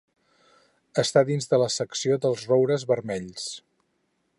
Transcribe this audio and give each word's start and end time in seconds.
Està 1.03 1.23
dins 1.27 1.51
de 1.53 1.61
la 1.65 1.69
secció 1.75 2.19
dels 2.25 2.49
roures 2.53 2.91
vermells. 2.95 3.51